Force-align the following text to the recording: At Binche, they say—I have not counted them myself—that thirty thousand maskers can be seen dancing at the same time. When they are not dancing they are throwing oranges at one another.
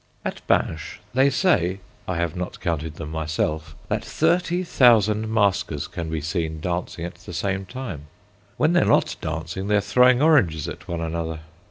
At 0.25 0.41
Binche, 0.47 0.97
they 1.13 1.29
say—I 1.29 2.15
have 2.17 2.35
not 2.35 2.59
counted 2.59 2.95
them 2.95 3.11
myself—that 3.11 4.03
thirty 4.03 4.63
thousand 4.63 5.31
maskers 5.31 5.85
can 5.87 6.09
be 6.09 6.21
seen 6.21 6.59
dancing 6.59 7.05
at 7.05 7.13
the 7.17 7.33
same 7.33 7.67
time. 7.67 8.07
When 8.57 8.73
they 8.73 8.81
are 8.81 8.85
not 8.85 9.15
dancing 9.21 9.67
they 9.67 9.75
are 9.75 9.79
throwing 9.79 10.19
oranges 10.19 10.67
at 10.67 10.87
one 10.87 11.01
another. 11.01 11.41